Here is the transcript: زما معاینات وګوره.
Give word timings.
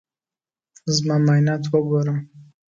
زما 0.95 1.15
معاینات 1.25 1.63
وګوره. 1.71 2.15